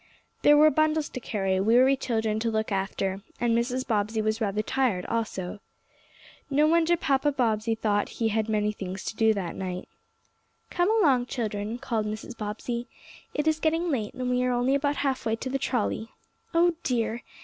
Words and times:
There 0.41 0.57
were 0.57 0.71
bundles 0.71 1.09
to 1.09 1.19
carry, 1.19 1.59
weary 1.59 1.95
children 1.95 2.39
to 2.39 2.49
look 2.49 2.71
after, 2.71 3.21
and 3.39 3.55
Mrs. 3.55 3.85
Bobbsey 3.85 4.19
was 4.19 4.41
rather 4.41 4.63
tired 4.63 5.05
also. 5.05 5.59
No 6.49 6.65
wonder 6.65 6.97
Papa 6.97 7.31
Bobbsey 7.31 7.75
thought 7.75 8.09
he 8.17 8.29
had 8.29 8.49
many 8.49 8.71
things 8.71 9.05
to 9.05 9.15
do 9.15 9.31
that 9.35 9.55
night. 9.55 9.87
"Come 10.71 10.89
along, 10.89 11.27
children," 11.27 11.77
called 11.77 12.07
Mrs. 12.07 12.35
Bobbsey, 12.35 12.87
"it 13.35 13.47
is 13.47 13.59
getting 13.59 13.91
late, 13.91 14.15
and 14.15 14.27
we 14.27 14.43
are 14.43 14.51
only 14.53 14.73
about 14.73 14.95
half 14.95 15.23
way 15.23 15.35
to 15.35 15.51
the 15.51 15.59
trolley. 15.59 16.09
Oh 16.51 16.73
dear! 16.81 17.21